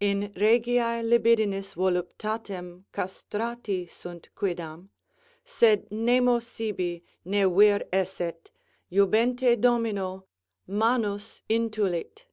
[0.00, 4.90] In regiæ libidinis voluptatem castrati sunt quidam;
[5.44, 8.50] sed nemo sibi, ne vir esset,
[8.90, 10.26] jubente domino,
[10.66, 12.24] mantis intulit.